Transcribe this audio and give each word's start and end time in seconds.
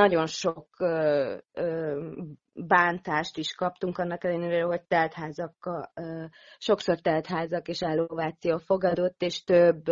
nagyon 0.00 0.26
sok 0.26 0.66
ö, 0.78 1.36
ö, 1.52 2.00
bántást 2.52 3.36
is 3.36 3.54
kaptunk 3.54 3.98
annak 3.98 4.24
ellenére, 4.24 4.62
hogy 4.62 4.82
teltházak, 4.82 5.70
sokszor 6.58 7.00
teltházak 7.00 7.68
és 7.68 7.80
ellováció 7.80 8.58
fogadott, 8.58 9.22
és 9.22 9.44
több 9.44 9.82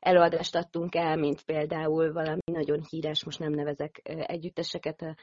előadást 0.00 0.56
adtunk 0.56 0.94
el, 0.94 1.16
mint 1.16 1.42
például 1.44 2.12
valami 2.12 2.40
nagyon 2.44 2.82
híres, 2.88 3.24
most 3.24 3.38
nem 3.38 3.52
nevezek 3.52 4.00
együtteseket 4.04 5.00
a 5.02 5.14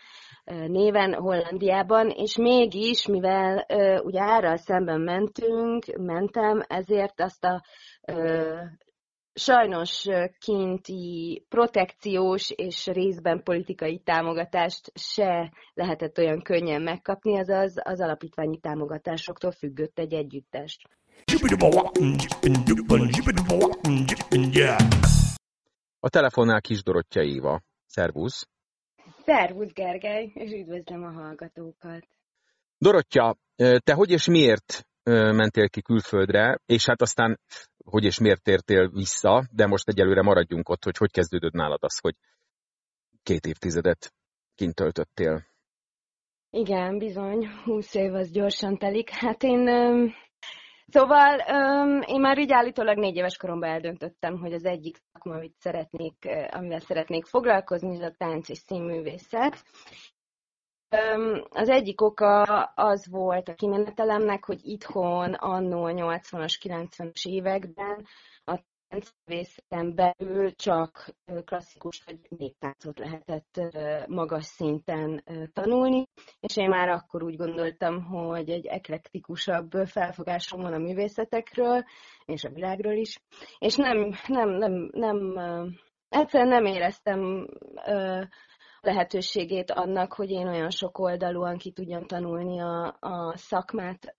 néven 0.68 1.14
Hollandiában, 1.14 2.10
és 2.10 2.38
mégis, 2.38 3.08
mivel 3.08 3.66
ugye 4.04 4.22
árral 4.22 4.58
szemben 4.58 5.02
mentünk, 5.02 5.86
mentem, 5.98 6.64
ezért 6.68 7.22
azt 7.22 7.44
a 7.44 7.64
sajnos 9.38 10.08
kinti 10.40 11.46
protekciós 11.50 12.50
és 12.50 12.86
részben 12.86 13.44
politikai 13.44 14.00
támogatást 14.00 14.92
se 14.96 15.52
lehetett 15.74 16.18
olyan 16.18 16.42
könnyen 16.42 16.82
megkapni, 16.82 17.40
azaz 17.40 17.74
az 17.84 18.02
alapítványi 18.02 18.58
támogatásoktól 18.60 19.52
függött 19.52 20.00
egy 20.00 20.14
együttest. 20.14 20.82
A 26.00 26.10
telefonnál 26.10 26.62
Kis 26.62 26.84
Dorottya 26.84 27.22
Éva. 27.22 27.62
Szervusz! 27.86 28.48
Szervusz 29.26 29.74
Gergely, 29.74 30.32
és 30.34 30.52
üdvözlöm 30.52 31.04
a 31.04 31.12
hallgatókat! 31.12 32.08
Dorottya, 32.78 33.38
te 33.56 33.94
hogy 33.94 34.12
és 34.12 34.28
miért 34.28 34.88
mentél 35.32 35.70
ki 35.70 35.82
külföldre, 35.82 36.60
és 36.66 36.86
hát 36.86 37.02
aztán 37.02 37.40
hogy 37.90 38.04
és 38.04 38.20
miért 38.20 38.44
tértél 38.44 38.90
vissza, 38.90 39.46
de 39.52 39.66
most 39.68 39.88
egyelőre 39.88 40.22
maradjunk 40.22 40.70
ott, 40.70 40.84
hogy 40.84 40.98
hogy 40.98 41.12
kezdődött 41.12 41.54
nálad 41.54 41.84
az, 41.84 42.00
hogy 42.00 42.16
két 43.24 43.46
évtizedet 43.46 44.14
kint 44.56 44.76
töltöttél. 44.76 45.46
Igen, 46.50 46.98
bizony, 46.98 47.48
húsz 47.64 47.94
év 47.94 48.14
az 48.14 48.32
gyorsan 48.32 48.78
telik. 48.78 49.10
Hát 49.10 49.44
én, 49.44 49.68
szóval 50.88 51.40
én 52.06 52.20
már 52.20 52.38
így 52.38 52.52
állítólag 52.52 52.98
négy 52.98 53.16
éves 53.16 53.38
koromban 53.38 53.70
eldöntöttem, 53.70 54.38
hogy 54.40 54.54
az 54.54 54.66
egyik 54.66 54.98
szakma, 55.12 55.36
amit 55.36 55.56
szeretnék, 55.58 56.28
amivel 56.50 56.80
szeretnék 56.80 57.26
foglalkozni, 57.26 57.96
ez 57.96 58.02
a 58.02 58.16
tánc 58.18 58.50
és 58.50 58.58
színművészet. 58.58 59.64
Az 61.50 61.70
egyik 61.70 62.02
oka 62.02 62.44
az 62.64 63.10
volt 63.10 63.48
a 63.48 63.54
kimenetelemnek, 63.54 64.46
hogy 64.46 64.60
itthon 64.64 65.34
annó 65.34 65.84
a 65.84 65.92
80-as, 65.92 66.54
90-as 66.64 67.28
években 67.28 68.06
a 68.44 68.60
táncvészeten 68.88 69.96
belül 69.96 70.52
csak 70.56 71.16
klasszikus 71.46 72.04
vagy 72.06 72.20
néptáncot 72.30 73.00
lehetett 73.00 73.60
magas 74.08 74.46
szinten 74.46 75.24
tanulni, 75.54 76.08
és 76.40 76.58
én 76.58 76.70
már 76.70 76.90
akkor 76.90 77.24
úgy 77.24 77.36
gondoltam, 77.36 78.04
hogy 78.04 78.50
egy 78.50 78.66
eklektikusabb 78.66 79.72
felfogásom 79.86 80.62
van 80.62 80.74
a 80.74 80.78
művészetekről, 80.78 81.84
és 82.26 82.44
a 82.44 82.50
világról 82.50 82.94
is, 82.94 83.20
és 83.58 83.76
nem, 83.76 84.14
nem, 84.28 84.50
nem, 84.50 84.90
nem 84.92 85.34
egyszerűen 86.10 86.50
nem 86.50 86.66
éreztem 86.66 87.48
lehetőségét 88.82 89.72
annak, 89.72 90.14
hogy 90.14 90.30
én 90.30 90.48
olyan 90.48 90.70
sok 90.70 91.00
oldalúan 91.00 91.58
ki 91.58 91.72
tudjam 91.72 92.06
tanulni 92.06 92.60
a, 92.60 92.98
a 93.00 93.38
szakmát, 93.38 94.16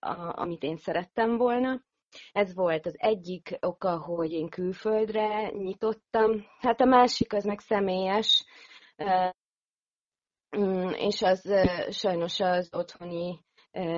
a, 0.00 0.40
amit 0.40 0.62
én 0.62 0.76
szerettem 0.76 1.36
volna. 1.36 1.82
Ez 2.32 2.54
volt 2.54 2.86
az 2.86 2.94
egyik 2.96 3.56
oka, 3.60 3.98
hogy 3.98 4.32
én 4.32 4.48
külföldre 4.48 5.50
nyitottam. 5.50 6.46
Hát 6.58 6.80
a 6.80 6.84
másik 6.84 7.32
az 7.32 7.44
meg 7.44 7.58
személyes, 7.58 8.44
mm, 10.58 10.88
és 10.88 11.22
az 11.22 11.52
sajnos 11.90 12.40
az 12.40 12.68
otthoni 12.72 13.46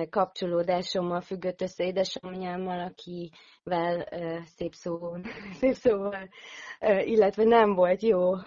kapcsolódásommal 0.09 1.21
függött 1.21 1.61
össze 1.61 1.83
édesanyámmal, 1.83 2.79
akivel 2.79 4.07
szép, 4.55 4.73
szó, 4.73 4.99
szép 5.59 5.73
szóval, 5.73 6.29
illetve 7.03 7.43
nem 7.43 7.73
volt 7.73 8.01
jó 8.01 8.33
a, 8.33 8.43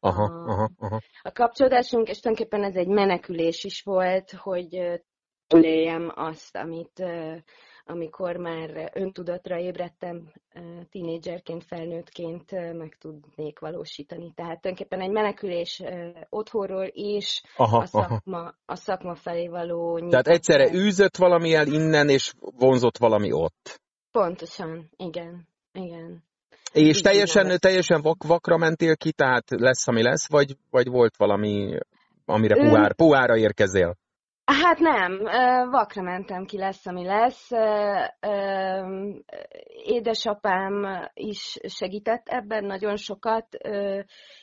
aha, 0.00 0.22
a, 0.22 0.50
aha, 0.50 0.70
aha. 0.78 1.00
a 1.22 1.32
kapcsolódásunk, 1.32 2.08
és 2.08 2.20
tulajdonképpen 2.20 2.64
ez 2.64 2.76
egy 2.76 2.88
menekülés 2.88 3.64
is 3.64 3.82
volt, 3.82 4.30
hogy 4.30 5.00
túléljem 5.46 6.12
azt, 6.14 6.56
amit 6.56 7.02
amikor 7.90 8.36
már 8.36 8.90
öntudatra 8.94 9.58
ébredtem, 9.58 10.32
tínédzserként, 10.90 11.64
felnőttként 11.64 12.50
meg 12.50 12.96
tudnék 13.00 13.58
valósítani. 13.58 14.32
Tehát 14.34 14.60
tulajdonképpen 14.60 15.00
egy 15.00 15.10
menekülés 15.10 15.82
otthonról 16.28 16.86
és 16.86 17.42
aha, 17.56 17.78
a, 17.78 17.86
szakma, 17.86 18.38
aha. 18.38 18.54
a 18.66 18.76
szakma 18.76 19.14
felé 19.14 19.48
való 19.48 19.94
nyitott. 19.94 20.10
Tehát 20.10 20.26
egyszerre 20.26 20.72
űzött 20.72 21.16
valami 21.16 21.54
el 21.54 21.66
innen, 21.66 22.08
és 22.08 22.32
vonzott 22.38 22.98
valami 22.98 23.32
ott. 23.32 23.80
Pontosan, 24.10 24.90
igen, 24.96 25.48
igen. 25.72 26.24
És 26.72 26.96
Így 26.96 27.02
teljesen, 27.02 27.58
teljesen 27.58 28.02
vak, 28.02 28.24
vakra 28.24 28.56
mentél 28.56 28.96
ki, 28.96 29.12
tehát 29.12 29.44
lesz, 29.48 29.88
ami 29.88 30.02
lesz, 30.02 30.28
vagy, 30.30 30.56
vagy 30.70 30.88
volt 30.88 31.16
valami, 31.16 31.78
amire 32.24 32.54
puhár, 32.54 32.94
puhára 32.94 33.36
érkezél? 33.36 33.96
Hát 34.50 34.78
nem, 34.78 35.22
vakra 35.70 36.02
mentem 36.02 36.44
ki, 36.44 36.58
lesz, 36.58 36.86
ami 36.86 37.04
lesz. 37.04 37.50
Édesapám 39.84 40.86
is 41.14 41.58
segített 41.62 42.28
ebben 42.28 42.64
nagyon 42.64 42.96
sokat, 42.96 43.46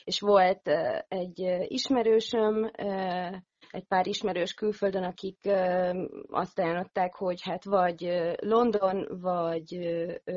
és 0.04 0.20
volt 0.20 0.70
egy 1.08 1.56
ismerősöm, 1.66 2.70
egy 3.70 3.84
pár 3.88 4.06
ismerős 4.06 4.54
külföldön, 4.54 5.04
akik 5.04 5.38
azt 6.30 6.58
ajánlották, 6.58 7.14
hogy 7.14 7.42
hát 7.42 7.64
vagy 7.64 8.32
London, 8.36 9.06
vagy 9.20 9.78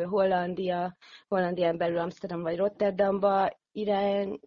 Hollandia, 0.10 0.96
Hollandián 1.28 1.78
belül 1.78 1.98
Amsterdam 1.98 2.42
vagy 2.42 2.58
Rotterdamba 2.58 3.58
irány 3.72 4.40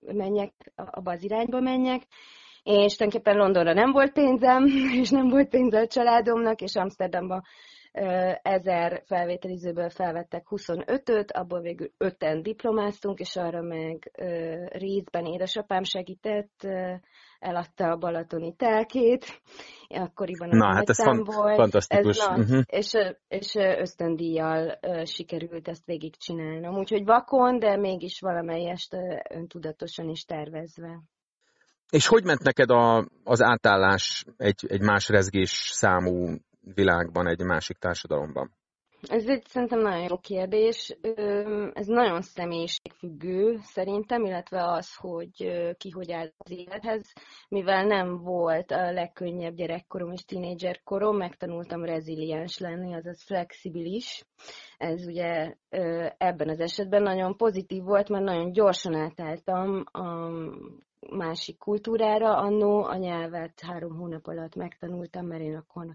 menjek, 0.00 0.52
abba 0.74 1.10
az 1.10 1.22
irányba 1.22 1.60
menjek, 1.60 2.02
és 2.68 2.96
tulajdonképpen 2.96 3.36
Londonra 3.36 3.72
nem 3.72 3.90
volt 3.90 4.12
pénzem, 4.12 4.64
és 5.00 5.10
nem 5.10 5.28
volt 5.28 5.48
pénze 5.48 5.80
a 5.80 5.86
családomnak, 5.86 6.60
és 6.60 6.74
Amsterdamba 6.74 7.42
ezer 8.42 9.02
felvételizőből 9.06 9.90
felvettek 9.90 10.46
25-öt, 10.50 11.32
abból 11.32 11.60
végül 11.60 11.90
5-en 11.98 12.38
diplomáztunk, 12.42 13.18
és 13.18 13.36
arra 13.36 13.62
meg 13.62 14.10
részben 14.72 15.24
édesapám 15.24 15.82
segített, 15.82 16.66
eladta 17.38 17.90
a 17.90 17.96
balatoni 17.96 18.54
telkét, 18.54 19.40
akkoriban 19.88 20.48
Na, 20.48 20.74
hát 20.74 20.88
ez 20.88 21.02
fant- 21.02 21.34
volt. 21.34 21.54
fantasztikus. 21.54 22.18
Ez 22.18 22.38
uh-huh. 22.38 22.62
és, 22.66 22.92
és 23.28 23.54
ösztöndíjjal 23.54 24.78
sikerült 25.04 25.68
ezt 25.68 25.86
végigcsinálnom. 25.86 26.78
Úgyhogy 26.78 27.04
vakon, 27.04 27.58
de 27.58 27.76
mégis 27.76 28.20
valamelyest 28.20 28.96
öntudatosan 29.28 30.08
is 30.08 30.24
tervezve. 30.24 31.02
És 31.90 32.06
hogy 32.06 32.24
ment 32.24 32.42
neked 32.42 32.70
a, 32.70 33.06
az 33.24 33.42
átállás 33.42 34.24
egy, 34.36 34.66
egy 34.68 34.80
más 34.80 35.08
rezgés 35.08 35.50
számú 35.50 36.36
világban, 36.60 37.28
egy 37.28 37.42
másik 37.42 37.76
társadalomban? 37.76 38.56
Ez 39.02 39.26
egy 39.26 39.44
szerintem 39.46 39.80
nagyon 39.80 40.06
jó 40.08 40.16
kérdés. 40.16 40.96
Ez 41.72 41.86
nagyon 41.86 42.22
személyiségfüggő 42.22 43.58
szerintem, 43.62 44.24
illetve 44.24 44.64
az, 44.64 44.94
hogy 44.96 45.32
ki 45.76 45.90
hogy 45.90 46.12
áll 46.12 46.32
az 46.36 46.50
élethez. 46.50 47.12
Mivel 47.48 47.84
nem 47.84 48.16
volt 48.22 48.70
a 48.70 48.92
legkönnyebb 48.92 49.54
gyerekkorom 49.54 50.12
és 50.12 50.24
tínédzserkorom, 50.24 51.16
megtanultam 51.16 51.84
reziliens 51.84 52.58
lenni, 52.58 52.94
azaz 52.94 53.22
flexibilis. 53.22 54.24
Ez 54.76 55.06
ugye 55.06 55.54
ebben 56.16 56.48
az 56.48 56.60
esetben 56.60 57.02
nagyon 57.02 57.36
pozitív 57.36 57.82
volt, 57.82 58.08
mert 58.08 58.24
nagyon 58.24 58.52
gyorsan 58.52 58.94
átálltam 58.94 59.84
a 59.92 60.30
másik 61.10 61.58
kultúrára. 61.58 62.36
Annó 62.36 62.84
a 62.84 62.96
nyelvet 62.96 63.60
három 63.60 63.96
hónap 63.96 64.26
alatt 64.26 64.54
megtanultam, 64.54 65.26
mert 65.26 65.42
én 65.42 65.56
akkor 65.56 65.86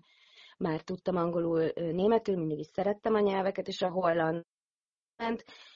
már 0.58 0.82
tudtam 0.82 1.16
angolul, 1.16 1.72
németül, 1.76 2.38
mindig 2.38 2.60
is 2.60 2.68
szerettem 2.74 3.14
a 3.14 3.20
nyelveket, 3.20 3.68
és 3.68 3.82
a 3.82 3.90
holland 3.90 4.46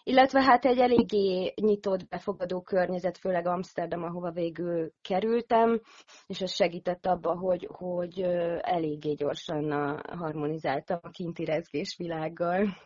illetve 0.04 0.42
hát 0.42 0.66
egy 0.66 0.78
eléggé 0.78 1.54
nyitott, 1.56 2.08
befogadó 2.08 2.62
környezet, 2.62 3.18
főleg 3.18 3.48
Amsterdam, 3.48 4.04
ahova 4.04 4.32
végül 4.32 4.92
kerültem, 5.02 5.82
és 6.28 6.42
ez 6.42 6.54
segített 6.54 7.06
abba, 7.06 7.38
hogy, 7.38 7.68
hogy 7.72 8.22
eléggé 8.62 9.14
gyorsan 9.14 9.72
harmonizáltam 10.18 11.00
a 11.02 11.10
kinti 11.10 11.46
rezgés 11.46 11.96
világgal. 11.98 12.78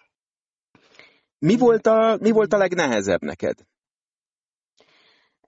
Mi 1.40 1.58
volt, 1.58 1.88
a, 1.88 2.18
mi 2.20 2.32
volt 2.32 2.54
a 2.54 2.58
legnehezebb 2.58 3.22
neked? 3.22 3.58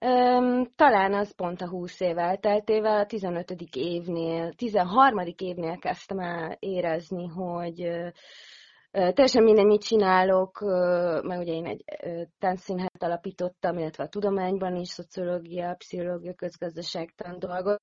Öm, 0.00 0.70
talán 0.76 1.14
az 1.14 1.34
pont 1.34 1.60
a 1.60 1.68
20 1.68 2.00
év 2.00 2.18
elteltével, 2.18 3.00
a 3.00 3.06
15. 3.06 3.50
évnél, 3.76 4.52
13. 4.52 5.18
évnél 5.36 5.78
kezdtem 5.78 6.18
el 6.18 6.56
érezni, 6.58 7.26
hogy 7.26 8.12
Teljesen 8.94 9.42
minden, 9.42 9.66
mit 9.66 9.82
csinálok, 9.82 10.60
mert 11.22 11.40
ugye 11.40 11.52
én 11.52 11.66
egy 11.66 11.84
táncszínhát 12.38 13.02
alapítottam, 13.02 13.78
illetve 13.78 14.04
a 14.04 14.08
tudományban 14.08 14.76
is, 14.76 14.88
szociológia, 14.88 15.74
pszichológia, 15.74 16.34
közgazdaságtan 16.34 17.38
dolgot. 17.38 17.82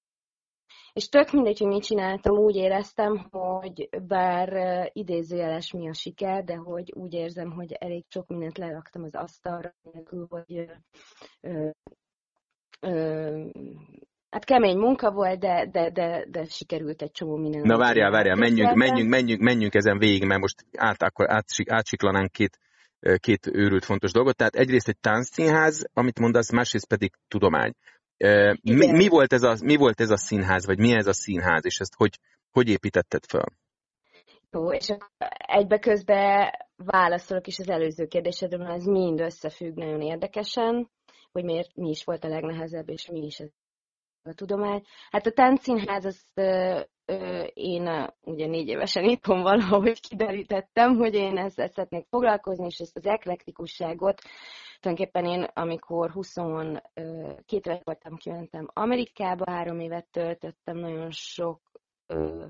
És 0.93 1.09
tök 1.09 1.31
mindegy, 1.31 1.59
hogy 1.59 1.67
mit 1.67 1.83
csináltam, 1.83 2.37
úgy 2.37 2.55
éreztem, 2.55 3.27
hogy 3.29 3.89
bár 4.07 4.49
idézőjeles 4.93 5.71
mi 5.71 5.89
a 5.89 5.93
siker, 5.93 6.43
de 6.43 6.55
hogy 6.55 6.91
úgy 6.95 7.13
érzem, 7.13 7.51
hogy 7.51 7.71
elég 7.71 8.05
sok 8.07 8.27
mindent 8.27 8.57
leraktam 8.57 9.03
az 9.03 9.15
asztalra, 9.15 9.73
nélkül, 9.81 10.27
hogy 10.29 10.57
ö, 10.57 10.65
ö, 11.41 11.69
Hát 14.29 14.45
kemény 14.45 14.77
munka 14.77 15.11
volt, 15.11 15.39
de, 15.39 15.67
de, 15.71 15.89
de, 15.89 16.25
de 16.29 16.45
sikerült 16.45 17.01
egy 17.01 17.11
csomó 17.11 17.35
minden. 17.35 17.61
Na 17.61 17.77
várjál, 17.77 18.11
várjál, 18.11 18.35
menjünk, 18.35 18.73
menjünk, 18.73 19.09
menjünk, 19.09 19.41
menjünk 19.41 19.73
ezen 19.73 19.97
végig, 19.97 20.23
mert 20.23 20.39
most 20.39 20.65
át, 20.77 21.01
akkor 21.01 21.31
átsik, 21.31 21.71
átsiklanánk 21.71 22.31
két, 22.31 22.59
két 23.17 23.47
őrült 23.47 23.85
fontos 23.85 24.11
dolgot. 24.11 24.35
Tehát 24.35 24.55
egyrészt 24.55 24.87
egy 24.87 24.99
táncszínház, 24.99 25.89
amit 25.93 26.19
mondasz, 26.19 26.51
másrészt 26.51 26.87
pedig 26.87 27.11
tudomány. 27.27 27.73
Mi, 28.61 28.91
mi, 28.91 29.07
volt 29.07 29.33
ez 29.33 29.43
a, 29.43 29.55
mi 29.63 29.75
volt 29.75 30.01
ez 30.01 30.09
a 30.09 30.17
színház, 30.17 30.65
vagy 30.65 30.79
mi 30.79 30.91
ez 30.91 31.07
a 31.07 31.13
színház, 31.13 31.65
és 31.65 31.79
ezt 31.79 31.95
hogy, 31.95 32.19
hogy 32.51 32.69
építetted 32.69 33.25
fel? 33.25 33.45
Jó, 34.51 34.73
és 34.73 34.87
egybe 35.37 35.79
közben 35.79 36.49
válaszolok 36.75 37.47
is 37.47 37.59
az 37.59 37.69
előző 37.69 38.05
kérdésedre, 38.05 38.57
mert 38.57 38.75
ez 38.75 38.85
mind 38.85 39.19
összefügg 39.19 39.75
nagyon 39.75 40.01
érdekesen, 40.01 40.89
hogy 41.31 41.43
miért 41.43 41.75
mi 41.75 41.89
is 41.89 42.03
volt 42.03 42.23
a 42.23 42.27
legnehezebb, 42.27 42.89
és 42.89 43.07
mi 43.07 43.25
is 43.25 43.39
a 44.23 44.33
tudomány. 44.33 44.83
Hát 45.09 45.25
a 45.25 45.31
táncszínház, 45.31 46.05
azt 46.05 46.31
ö, 46.33 46.79
ö, 47.05 47.43
én 47.53 48.09
ugye 48.21 48.47
négy 48.47 48.67
évesen 48.67 49.03
itthon 49.03 49.41
valahogy 49.41 49.99
kiderítettem, 49.99 50.95
hogy 50.95 51.13
én 51.13 51.37
ezzel 51.37 51.67
szeretnék 51.67 52.05
foglalkozni, 52.09 52.65
és 52.65 52.77
ezt 52.79 52.97
az 52.97 53.05
eklektikusságot 53.05 54.21
tulajdonképpen 54.79 55.25
én, 55.25 55.43
amikor 55.53 56.11
22 56.11 56.81
éves 57.47 57.81
voltam, 57.83 58.17
kimentem 58.17 58.67
Amerikába, 58.73 59.51
három 59.51 59.79
évet 59.79 60.07
töltöttem, 60.11 60.77
nagyon 60.77 61.11
sok 61.11 61.61
ö, 62.07 62.45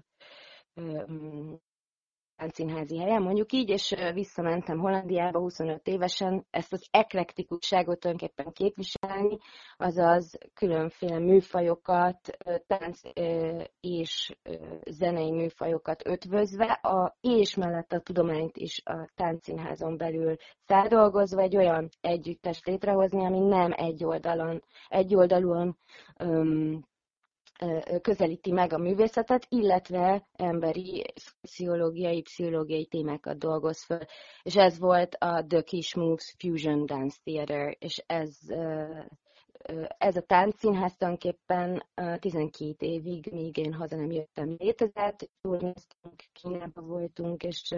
színházi 2.50 2.98
helyen, 2.98 3.22
mondjuk 3.22 3.52
így, 3.52 3.70
és 3.70 3.96
visszamentem 4.14 4.80
Hollandiába 4.80 5.40
25 5.40 5.88
évesen 5.88 6.46
ezt 6.50 6.74
az 6.74 6.88
eklektikusságot 6.92 8.00
tulajdonképpen 8.00 8.54
képviselni, 8.54 9.38
azaz 9.78 10.38
különféle 10.54 11.20
műfajokat, 11.20 12.38
tánc 12.68 13.00
és 13.80 14.36
zenei 14.90 15.32
műfajokat 15.32 16.08
ötvözve, 16.08 16.66
a, 16.66 17.18
és 17.22 17.56
mellett 17.56 17.92
a 17.92 18.00
tudományt 18.00 18.58
is 18.58 18.82
a 18.86 19.10
táncszínházon 19.16 19.98
belül 19.98 20.36
feldolgozva 20.66 21.42
egy 21.42 21.58
olyan 21.58 21.90
együttest 22.02 22.66
létrehozni, 22.66 23.26
ami 23.26 23.40
nem 23.40 23.72
egy 23.76 24.04
oldalon, 24.04 24.64
egy 24.88 25.16
oldalúan 25.16 25.78
um, 26.24 26.90
közelíti 28.02 28.52
meg 28.52 28.74
a 28.74 28.78
művészetet, 28.78 29.46
illetve 29.50 30.28
emberi, 30.36 31.06
pszichológiai, 31.42 32.22
pszichológiai 32.22 32.86
témákat 32.86 33.38
dolgoz 33.38 33.84
föl. 33.84 34.00
És 34.44 34.56
ez 34.56 34.80
volt 34.80 35.16
a 35.20 35.46
The 35.48 35.62
Kish 35.62 35.98
Moves 35.98 36.36
Fusion 36.38 36.86
Dance 36.86 37.18
Theater, 37.24 37.76
és 37.80 38.04
ez, 38.08 38.38
ez 39.98 40.16
a 40.16 40.22
táncszínház 40.22 40.96
tulajdonképpen 40.96 41.84
12 42.20 42.86
évig, 42.86 43.30
míg 43.32 43.58
én 43.58 43.74
haza 43.74 43.96
nem 43.96 44.12
jöttem 44.12 44.56
létezett, 44.60 45.30
jól 45.42 45.58
néztünk, 45.58 46.16
Kínában 46.34 46.88
voltunk, 46.88 47.44
és 47.44 47.74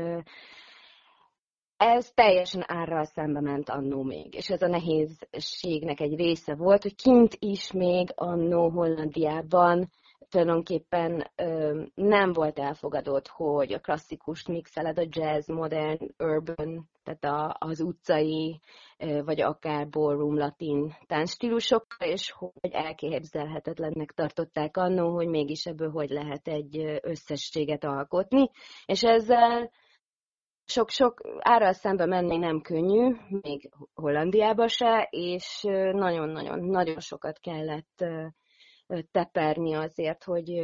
ez 1.83 2.11
teljesen 2.13 2.63
árral 2.67 3.03
szembe 3.05 3.41
ment 3.41 3.69
annó 3.69 4.03
még, 4.03 4.33
és 4.33 4.49
ez 4.49 4.61
a 4.61 4.67
nehézségnek 4.67 5.99
egy 5.99 6.15
része 6.15 6.55
volt, 6.55 6.81
hogy 6.81 6.95
kint 6.95 7.35
is 7.39 7.71
még 7.71 8.09
annó 8.15 8.69
Hollandiában 8.69 9.89
tulajdonképpen 10.29 11.31
ö, 11.35 11.81
nem 11.95 12.33
volt 12.33 12.59
elfogadott, 12.59 13.27
hogy 13.27 13.73
a 13.73 13.79
klasszikust 13.79 14.47
mixeled 14.47 14.99
a 14.99 15.05
jazz, 15.09 15.49
modern, 15.49 15.97
urban, 16.17 16.89
tehát 17.03 17.23
a, 17.23 17.55
az 17.59 17.81
utcai, 17.81 18.59
ö, 18.97 19.23
vagy 19.23 19.41
akár 19.41 19.89
ballroom 19.89 20.37
latin 20.37 20.95
táncstílusokkal, 21.07 22.07
és 22.07 22.31
hogy 22.31 22.71
elképzelhetetlennek 22.71 24.11
tartották 24.11 24.77
annó, 24.77 25.13
hogy 25.13 25.27
mégis 25.27 25.65
ebből 25.65 25.91
hogy 25.91 26.09
lehet 26.09 26.47
egy 26.47 26.99
összességet 27.01 27.83
alkotni, 27.83 28.49
és 28.85 29.03
ezzel 29.03 29.71
sok-sok 30.65 31.21
árral 31.39 31.73
szembe 31.73 32.05
menni 32.05 32.37
nem 32.37 32.61
könnyű, 32.61 33.15
még 33.41 33.69
Hollandiába 33.93 34.67
se, 34.67 35.07
és 35.09 35.61
nagyon-nagyon 35.91 36.59
nagyon 36.59 36.99
sokat 36.99 37.39
kellett 37.39 38.05
teperni 39.11 39.73
azért, 39.73 40.23
hogy 40.23 40.61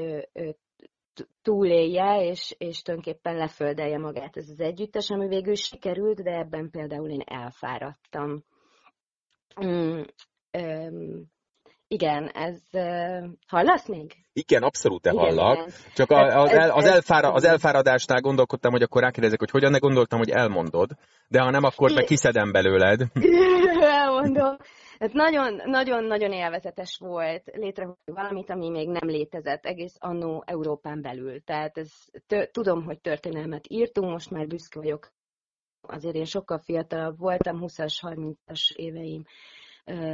túlélje, 1.42 2.24
és, 2.24 2.56
és 2.58 2.82
tulajdonképpen 2.82 3.36
leföldelje 3.36 3.98
magát 3.98 4.38
ez 4.38 4.50
az 4.50 4.60
együttes, 4.60 5.10
ami 5.10 5.28
végül 5.28 5.56
sikerült, 5.56 6.24
de 6.24 6.32
ebben 6.38 6.70
például 6.70 7.10
én 7.10 7.22
elfáradtam. 7.26 8.44
Mm, 9.66 10.02
igen, 11.92 12.28
ez... 12.28 12.60
Hallasz 13.48 13.88
még? 13.88 14.16
Igen, 14.34 14.64
abszolút 14.64 15.02
te 15.02 15.12
hallak. 15.12 15.70
Csak 15.94 16.12
a, 16.12 16.42
az, 16.42 16.52
el, 16.52 16.72
az, 16.72 16.86
elfára, 16.86 17.32
az 17.32 17.44
elfáradásnál 17.44 18.22
gondolkodtam, 18.22 18.72
hogy 18.72 18.82
akkor 18.82 19.02
rákérdezek, 19.02 19.40
hogy 19.40 19.50
hogyan 19.50 19.72
ne 19.72 19.78
gondoltam, 19.78 20.20
hogy 20.20 20.30
elmondod, 20.30 20.90
de 21.28 21.42
ha 21.42 21.50
nem, 21.50 21.64
akkor 21.64 21.92
meg 21.92 22.04
kiszedem 22.04 22.52
belőled. 22.52 23.02
Elmondom. 24.02 24.58
Ez 24.98 25.12
nagyon-nagyon 25.66 26.32
élvezetes 26.32 26.98
volt 26.98 27.44
létrehozni 27.46 28.14
valamit, 28.14 28.50
ami 28.50 28.70
még 28.70 28.90
nem 28.90 29.10
létezett 29.10 29.66
egész 29.66 29.96
annó 30.00 30.44
Európán 30.46 31.02
belül. 31.02 31.44
Tehát 31.44 31.78
ez, 31.78 31.92
tudom, 32.52 32.84
hogy 32.84 33.00
történelmet 33.00 33.66
írtunk, 33.68 34.12
most 34.12 34.32
már 34.32 34.48
büszke 34.48 34.80
vagyok. 34.80 35.12
Azért 35.82 36.16
én 36.16 36.26
sokkal 36.26 36.60
fiatalabb 36.60 37.18
voltam, 37.18 37.60
20-as, 37.62 37.94
30-as 38.02 38.76
éveim 38.76 39.24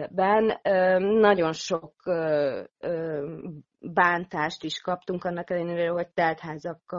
ben 0.10 0.60
nagyon 1.00 1.54
sok 1.54 1.94
bántást 3.94 4.64
is 4.64 4.82
kaptunk 4.82 5.24
annak 5.24 5.50
ellenére, 5.50 5.90
hogy 5.90 6.08
teltházak, 6.08 6.96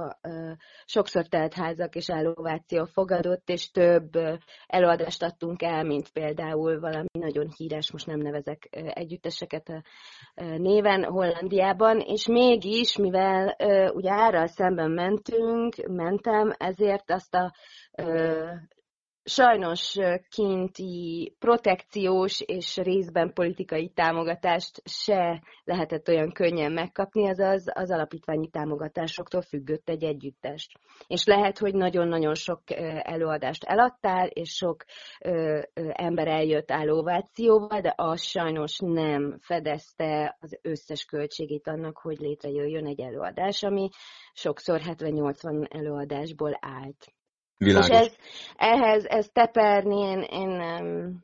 sokszor 0.84 1.26
teltházak 1.26 1.94
és 1.94 2.08
ellováció 2.08 2.84
fogadott, 2.84 3.48
és 3.48 3.70
több 3.70 4.10
előadást 4.66 5.22
adtunk 5.22 5.62
el, 5.62 5.84
mint 5.84 6.12
például 6.12 6.80
valami 6.80 7.06
nagyon 7.12 7.50
híres, 7.56 7.92
most 7.92 8.06
nem 8.06 8.18
nevezek 8.18 8.68
együtteseket 8.70 9.68
a 9.68 9.82
néven 10.56 11.04
Hollandiában, 11.04 12.00
és 12.00 12.26
mégis, 12.26 12.96
mivel 12.96 13.56
ugye 13.94 14.10
árral 14.12 14.46
szemben 14.46 14.90
mentünk, 14.90 15.74
mentem, 15.86 16.52
ezért 16.58 17.10
azt 17.10 17.34
a 17.34 17.52
sajnos 19.28 19.96
kinti 20.28 21.34
protekciós 21.38 22.40
és 22.40 22.76
részben 22.76 23.32
politikai 23.32 23.88
támogatást 23.88 24.82
se 24.84 25.42
lehetett 25.64 26.08
olyan 26.08 26.32
könnyen 26.32 26.72
megkapni, 26.72 27.28
azaz 27.28 27.64
az 27.74 27.90
alapítványi 27.90 28.48
támogatásoktól 28.48 29.42
függött 29.42 29.88
egy 29.88 30.04
együttest. 30.04 30.78
És 31.06 31.24
lehet, 31.24 31.58
hogy 31.58 31.74
nagyon-nagyon 31.74 32.34
sok 32.34 32.60
előadást 33.02 33.64
eladtál, 33.64 34.26
és 34.26 34.50
sok 34.50 34.84
ember 35.92 36.28
eljött 36.28 36.70
állóvációval, 36.70 37.80
de 37.80 37.92
az 37.96 38.22
sajnos 38.22 38.78
nem 38.78 39.38
fedezte 39.40 40.36
az 40.40 40.58
összes 40.62 41.04
költségét 41.04 41.68
annak, 41.68 41.98
hogy 41.98 42.18
létrejöjjön 42.18 42.86
egy 42.86 43.00
előadás, 43.00 43.62
ami 43.62 43.88
sokszor 44.32 44.80
70-80 44.84 45.74
előadásból 45.74 46.58
állt. 46.60 47.14
Világos. 47.58 47.88
És 47.88 47.96
ez, 47.96 48.16
ehhez, 48.56 49.04
ez 49.04 49.28
teperni, 49.28 50.00
én, 50.00 50.20
én 50.20 50.48
nem, 50.48 51.16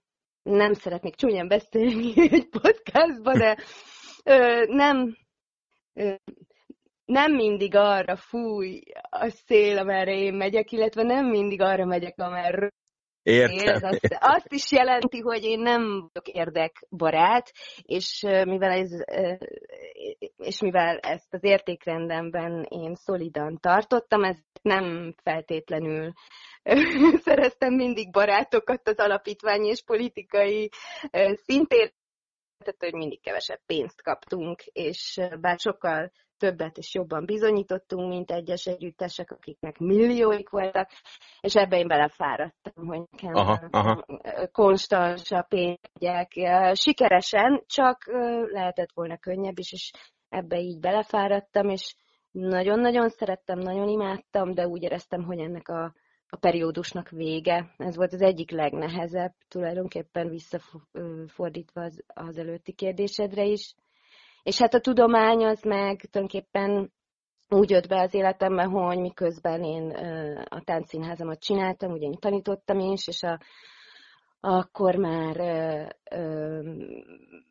nem 0.42 0.72
szeretnék 0.72 1.14
csúnyán 1.14 1.48
beszélni 1.48 2.12
egy 2.36 2.48
podcastba, 2.48 3.32
de 3.32 3.56
ö, 4.24 4.64
nem, 4.66 5.16
ö, 5.92 6.14
nem 7.04 7.32
mindig 7.32 7.74
arra 7.74 8.16
fúj 8.16 8.80
a 9.10 9.28
szél, 9.28 9.78
amerre 9.78 10.14
én 10.14 10.34
megyek, 10.34 10.72
illetve 10.72 11.02
nem 11.02 11.26
mindig 11.26 11.60
arra 11.60 11.84
megyek, 11.84 12.18
amerre 12.18 12.70
Értem. 13.22 13.74
Ez 13.74 13.82
azt, 13.82 14.16
azt 14.20 14.52
is 14.52 14.72
jelenti, 14.72 15.18
hogy 15.18 15.44
én 15.44 15.60
nem 15.60 15.82
vagyok 15.82 16.28
érdekbarát, 16.28 17.52
és 17.82 18.20
mivel, 18.44 18.70
ez, 18.70 18.90
és 20.36 20.60
mivel 20.60 20.98
ezt 20.98 21.34
az 21.34 21.44
értékrendemben 21.44 22.66
én 22.68 22.94
szolidan 22.94 23.58
tartottam, 23.60 24.22
ez 24.22 24.36
nem 24.62 25.14
feltétlenül 25.22 26.12
szereztem 27.24 27.74
mindig 27.74 28.10
barátokat 28.10 28.88
az 28.88 28.98
alapítványi 28.98 29.68
és 29.68 29.82
politikai 29.82 30.70
szintén, 31.32 31.90
tehát 32.58 32.80
hogy 32.80 32.92
mindig 32.92 33.20
kevesebb 33.20 33.60
pénzt 33.66 34.02
kaptunk, 34.02 34.62
és 34.64 35.20
bár 35.40 35.58
sokkal 35.58 36.12
többet 36.42 36.76
és 36.76 36.94
jobban 36.94 37.24
bizonyítottunk, 37.24 38.08
mint 38.08 38.30
egyes 38.30 38.66
együttesek, 38.66 39.30
akiknek 39.30 39.78
millióik 39.78 40.48
voltak, 40.48 40.90
és 41.40 41.54
ebbe 41.54 41.78
én 41.78 41.88
belefáradtam, 41.88 42.86
hogy 42.86 43.02
nekem 43.10 43.34
aha, 43.34 43.68
aha. 43.70 44.04
konstans 44.52 45.30
a 45.30 45.46
pénzek 45.48 46.32
sikeresen, 46.72 47.62
csak 47.66 48.04
lehetett 48.50 48.92
volna 48.94 49.16
könnyebb 49.16 49.58
is, 49.58 49.72
és 49.72 49.90
ebbe 50.28 50.58
így 50.58 50.80
belefáradtam, 50.80 51.68
és 51.68 51.94
nagyon-nagyon 52.32 53.08
szerettem, 53.08 53.58
nagyon 53.58 53.88
imádtam, 53.88 54.54
de 54.54 54.66
úgy 54.66 54.82
éreztem, 54.82 55.24
hogy 55.24 55.38
ennek 55.38 55.68
a 55.68 55.92
a 56.34 56.36
periódusnak 56.36 57.08
vége. 57.08 57.74
Ez 57.76 57.96
volt 57.96 58.12
az 58.12 58.20
egyik 58.20 58.50
legnehezebb, 58.50 59.32
tulajdonképpen 59.48 60.28
visszafordítva 60.28 61.82
az, 61.82 62.04
az 62.06 62.38
előtti 62.38 62.72
kérdésedre 62.72 63.44
is. 63.44 63.74
És 64.42 64.58
hát 64.58 64.74
a 64.74 64.80
tudomány 64.80 65.44
az 65.44 65.62
meg 65.62 66.00
tulajdonképpen 66.10 66.92
úgy 67.48 67.70
jött 67.70 67.88
be 67.88 68.00
az 68.00 68.14
életembe, 68.14 68.62
hogy 68.62 68.98
miközben 68.98 69.64
én 69.64 69.90
a 70.48 70.60
táncszínházamat 70.64 71.40
csináltam, 71.40 71.92
ugye 71.92 72.06
én 72.06 72.18
tanítottam 72.18 72.78
is, 72.78 73.06
és 73.06 73.22
a, 73.22 73.40
akkor 74.44 74.96
már 74.96 75.36
ö, 75.36 76.16
ö, 76.16 76.60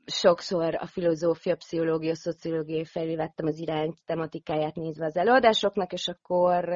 sokszor 0.05 0.75
a 0.75 0.85
filozófia, 0.85 1.55
pszichológia, 1.55 2.15
szociológia 2.15 2.85
felé 2.85 3.15
vettem 3.15 3.45
az 3.45 3.59
irány 3.59 3.93
tematikáját 4.05 4.75
nézve 4.75 5.05
az 5.05 5.17
előadásoknak, 5.17 5.93
és 5.93 6.07
akkor 6.07 6.69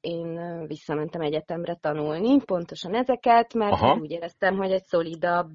én 0.00 0.40
visszamentem 0.66 1.20
egyetemre 1.20 1.74
tanulni 1.74 2.44
pontosan 2.44 2.94
ezeket, 2.94 3.54
mert 3.54 3.72
Aha. 3.72 3.98
úgy 4.00 4.10
éreztem, 4.10 4.56
hogy 4.56 4.70
egy 4.70 4.84
szolidabb 4.84 5.54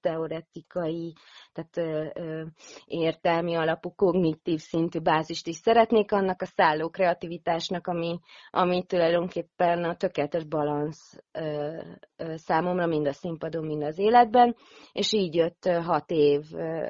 teoretikai 0.00 1.14
tehát 1.52 1.76
ö, 1.76 2.20
ö, 2.20 2.42
értelmi 2.86 3.54
alapú, 3.54 3.94
kognitív 3.94 4.58
szintű 4.60 4.98
bázist 4.98 5.46
is 5.46 5.56
szeretnék 5.56 6.12
annak 6.12 6.42
a 6.42 6.46
szálló 6.46 6.88
kreativitásnak, 6.88 7.86
ami, 7.86 8.18
ami 8.50 8.84
tulajdonképpen 8.86 9.84
a 9.84 9.96
tökéletes 9.96 10.44
balansz 10.44 11.18
ö, 11.32 11.78
ö, 12.16 12.36
számomra 12.36 12.86
mind 12.86 13.06
a 13.06 13.12
színpadon, 13.12 13.66
mind 13.66 13.82
az 13.82 13.98
életben, 13.98 14.56
és 14.92 15.12
így 15.12 15.34
jött 15.34 15.64
hat 15.64 16.10
év, 16.10 16.42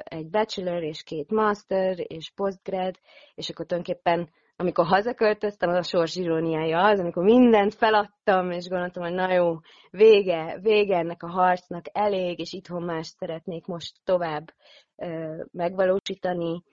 egy 0.03 0.29
bachelor 0.29 0.83
és 0.83 1.03
két 1.03 1.31
master 1.31 1.95
és 1.97 2.31
postgrad, 2.35 2.95
és 3.35 3.49
akkor 3.49 3.65
tulajdonképpen 3.65 4.29
amikor 4.55 4.85
hazaköltöztem, 4.85 5.69
az 5.69 5.75
a 5.75 5.83
sors 5.83 6.15
iróniája 6.15 6.85
az, 6.85 6.99
amikor 6.99 7.23
mindent 7.23 7.73
feladtam, 7.73 8.51
és 8.51 8.67
gondoltam, 8.67 9.03
hogy 9.03 9.13
na 9.13 9.33
jó, 9.33 9.59
vége, 9.89 10.59
vége 10.61 10.97
ennek 10.97 11.23
a 11.23 11.29
harcnak, 11.29 11.85
elég, 11.91 12.39
és 12.39 12.53
itthon 12.53 12.83
más 12.83 13.07
szeretnék 13.07 13.65
most 13.65 13.95
tovább 14.03 14.53
ö, 14.95 15.43
megvalósítani, 15.51 16.63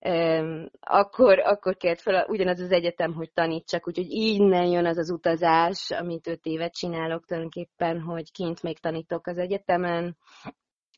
ö, 0.00 0.64
akkor, 0.80 1.38
akkor 1.38 1.76
kért 1.76 2.00
fel 2.00 2.26
ugyanaz 2.28 2.60
az 2.60 2.70
egyetem, 2.70 3.14
hogy 3.14 3.30
tanítsak, 3.32 3.88
úgyhogy 3.88 4.10
innen 4.10 4.66
jön 4.66 4.86
az 4.86 4.98
az 4.98 5.10
utazás, 5.10 5.90
amit 5.90 6.26
öt 6.26 6.46
évet 6.46 6.74
csinálok 6.74 7.24
tulajdonképpen, 7.26 8.00
hogy 8.00 8.32
kint 8.32 8.62
még 8.62 8.78
tanítok 8.78 9.26
az 9.26 9.38
egyetemen, 9.38 10.16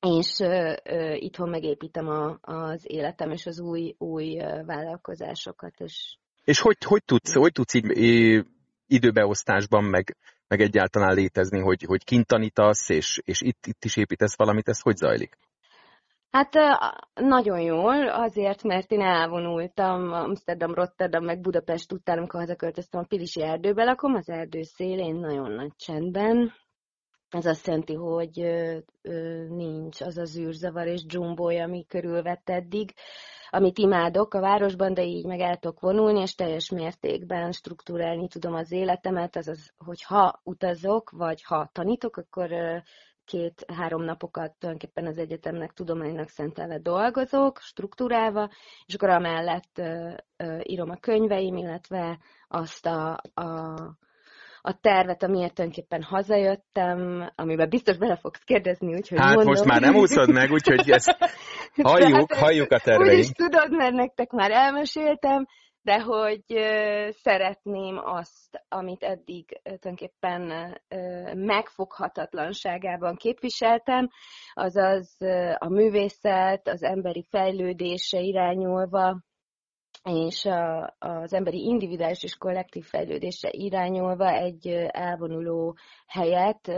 és 0.01 0.39
ö, 0.41 0.73
ö, 0.85 1.15
itthon 1.15 1.49
megépítem 1.49 2.09
a, 2.09 2.39
az 2.41 2.83
életem 2.87 3.31
és 3.31 3.47
az 3.47 3.61
új, 3.61 3.95
új 3.99 4.37
vállalkozásokat. 4.67 5.75
És, 5.81 6.17
és 6.45 6.61
hogy, 6.61 6.77
hogy, 6.85 7.05
tudsz, 7.05 7.35
hogy 7.35 7.53
tudsz 7.53 7.75
így 7.75 8.45
időbeosztásban, 8.87 9.85
meg, 9.85 10.17
meg 10.49 10.61
egyáltalán 10.61 11.15
létezni, 11.15 11.61
hogy, 11.61 11.83
hogy 11.83 12.05
kint 12.05 12.27
tanítasz, 12.27 12.89
és, 12.89 13.21
és 13.25 13.41
itt, 13.41 13.67
itt 13.67 13.85
is 13.85 13.97
építesz 13.97 14.37
valamit, 14.37 14.69
ez 14.69 14.81
hogy 14.81 14.97
zajlik? 14.97 15.39
Hát 16.31 16.55
nagyon 17.15 17.61
jól, 17.61 18.09
azért, 18.09 18.63
mert 18.63 18.91
én 18.91 19.01
elvonultam 19.01 20.13
Amsterdam, 20.13 20.75
Rotterdam, 20.75 21.25
meg 21.25 21.41
Budapest 21.41 21.93
után, 21.93 22.19
amikor 22.19 22.41
hazaköltöztem 22.41 23.01
a 23.01 23.07
Pilisi 23.09 23.43
erdőbe 23.43 23.85
lakom, 23.85 24.15
az 24.15 24.29
erdő 24.29 24.63
szélén, 24.63 25.15
nagyon 25.15 25.53
nagy 25.53 25.73
csendben, 25.77 26.53
ez 27.31 27.47
azt 27.47 27.67
jelenti, 27.67 27.95
hogy 27.95 28.33
nincs 29.49 30.01
az 30.01 30.17
az 30.19 30.39
űrzavar 30.39 30.87
és 30.87 31.05
dzsumbója, 31.05 31.65
ami 31.65 31.87
körülvett 31.87 32.49
eddig, 32.49 32.95
amit 33.51 33.79
imádok 33.79 34.35
a 34.35 34.41
városban, 34.41 34.95
de 34.95 35.05
így 35.05 35.27
meg 35.27 35.41
el 35.41 35.57
tudok 35.57 35.81
vonulni, 35.81 36.21
és 36.21 36.35
teljes 36.35 36.71
mértékben 36.71 37.53
struktúrálni 37.53 38.29
tudom 38.29 38.55
az 38.55 38.73
életemet, 38.73 39.37
azaz, 39.37 39.73
hogy 39.77 40.03
ha 40.03 40.41
utazok, 40.45 41.11
vagy 41.11 41.43
ha 41.43 41.71
tanítok, 41.73 42.17
akkor 42.17 42.51
két-három 43.25 44.03
napokat 44.03 44.55
tulajdonképpen 44.59 45.07
az 45.07 45.19
egyetemnek, 45.19 45.73
tudománynak 45.73 46.29
szentelve 46.29 46.79
dolgozok, 46.79 47.59
struktúrálva, 47.61 48.51
és 48.87 48.95
akkor 48.95 49.09
amellett 49.09 49.83
írom 50.63 50.91
a 50.91 50.97
könyveim, 50.97 51.57
illetve 51.57 52.19
azt 52.49 52.87
a, 52.87 53.21
a 53.35 53.75
a 54.63 54.81
tervet, 54.81 55.23
amiért 55.23 55.55
tulajdonképpen 55.55 56.03
hazajöttem, 56.03 57.31
amiben 57.35 57.69
biztos 57.69 57.97
bele 57.97 58.17
fogsz 58.17 58.43
kérdezni, 58.45 58.95
úgyhogy 58.95 59.19
Hát 59.19 59.35
mondom. 59.35 59.47
most 59.47 59.65
már 59.65 59.81
nem 59.81 59.95
úszod 59.95 60.31
meg, 60.31 60.51
úgyhogy 60.51 60.91
ezt 60.91 61.17
halljuk, 61.83 62.33
hát, 62.33 62.41
halljuk 62.41 62.71
a 62.71 62.79
terveink. 62.79 63.13
Úgy 63.13 63.19
is 63.19 63.31
tudod, 63.31 63.71
mert 63.71 63.93
nektek 63.93 64.31
már 64.31 64.51
elmeséltem, 64.51 65.47
de 65.83 66.01
hogy 66.01 66.45
szeretném 67.23 67.99
azt, 68.05 68.65
amit 68.69 69.03
eddig 69.03 69.61
tulajdonképpen 69.63 70.75
megfoghatatlanságában 71.35 73.17
képviseltem, 73.17 74.09
azaz 74.53 75.17
a 75.59 75.69
művészet, 75.69 76.69
az 76.69 76.83
emberi 76.83 77.27
fejlődése 77.31 78.19
irányulva, 78.19 79.21
és 80.03 80.45
a, 80.45 80.95
az 80.99 81.33
emberi 81.33 81.65
individuális 81.65 82.23
és 82.23 82.37
kollektív 82.37 82.85
fejlődésre 82.85 83.49
irányulva 83.53 84.31
egy 84.33 84.67
elvonuló 84.89 85.77
helyet 86.07 86.73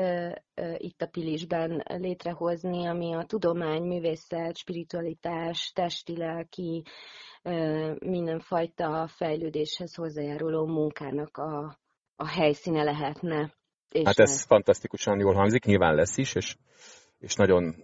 itt 0.77 1.03
a 1.03 1.07
Pilisben 1.07 1.85
létrehozni, 1.87 2.87
ami 2.87 3.15
a 3.15 3.25
tudomány, 3.25 3.83
művészet, 3.83 4.57
spiritualitás, 4.57 5.73
testi-lelki, 5.75 6.83
mindenfajta 7.99 9.07
fejlődéshez 9.17 9.95
hozzájáruló 9.95 10.67
munkának 10.67 11.37
a, 11.37 11.79
a 12.17 12.29
helyszíne 12.29 12.83
lehetne. 12.83 13.55
És 13.89 14.05
hát 14.05 14.19
ez 14.19 14.29
lesz. 14.29 14.47
fantasztikusan 14.47 15.19
jól 15.19 15.35
hangzik, 15.35 15.65
nyilván 15.65 15.95
lesz 15.95 16.17
is, 16.17 16.35
és 16.35 16.57
és 17.23 17.35
nagyon, 17.35 17.75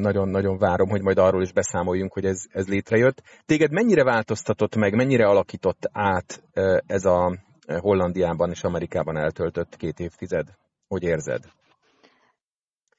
nagyon, 0.00 0.28
nagyon 0.28 0.58
várom, 0.58 0.88
hogy 0.88 1.02
majd 1.02 1.18
arról 1.18 1.42
is 1.42 1.52
beszámoljunk, 1.52 2.12
hogy 2.12 2.24
ez, 2.24 2.42
ez 2.50 2.68
létrejött. 2.68 3.22
Téged 3.44 3.70
mennyire 3.70 4.04
változtatott 4.04 4.76
meg, 4.76 4.94
mennyire 4.94 5.26
alakított 5.26 5.88
át 5.92 6.42
ez 6.86 7.04
a 7.04 7.38
Hollandiában 7.66 8.50
és 8.50 8.62
Amerikában 8.62 9.16
eltöltött 9.16 9.76
két 9.76 9.98
évtized? 9.98 10.48
Hogy 10.88 11.02
érzed? 11.02 11.44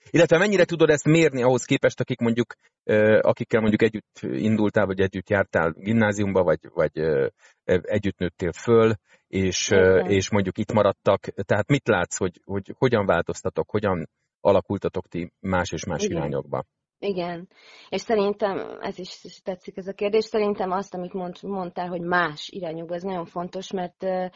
Illetve 0.09 0.37
mennyire 0.37 0.65
tudod 0.65 0.89
ezt 0.89 1.05
mérni 1.05 1.43
ahhoz 1.43 1.63
képest, 1.63 1.99
akik 1.99 2.19
mondjuk, 2.19 2.53
akikkel 3.21 3.61
mondjuk 3.61 3.81
együtt 3.81 4.19
indultál, 4.21 4.85
vagy 4.85 4.99
együtt 4.99 5.29
jártál 5.29 5.71
gimnáziumba, 5.77 6.43
vagy, 6.43 6.59
vagy 6.73 6.91
együtt 7.63 8.17
nőttél 8.17 8.51
föl, 8.51 8.93
és, 9.27 9.69
és 10.07 10.29
mondjuk 10.29 10.57
itt 10.57 10.71
maradtak. 10.71 11.19
Tehát 11.19 11.67
mit 11.67 11.87
látsz, 11.87 12.17
hogy, 12.17 12.41
hogy 12.45 12.73
hogyan 12.77 13.05
változtatok, 13.05 13.69
hogyan 13.69 14.09
alakultatok 14.41 15.07
ti 15.07 15.33
más 15.39 15.71
és 15.71 15.85
más 15.85 16.03
Igen. 16.03 16.17
irányokba. 16.17 16.65
Igen, 17.01 17.47
és 17.89 18.01
szerintem, 18.01 18.77
ez 18.81 18.99
is 18.99 19.41
tetszik 19.43 19.77
ez 19.77 19.87
a 19.87 19.93
kérdés, 19.93 20.25
szerintem 20.25 20.71
azt, 20.71 20.93
amit 20.93 21.13
mond, 21.13 21.35
mondtál, 21.41 21.87
hogy 21.87 22.01
más 22.01 22.49
irányokba, 22.49 22.95
ez 22.95 23.03
nagyon 23.03 23.25
fontos, 23.25 23.71
mert 23.71 24.03
uh, 24.03 24.29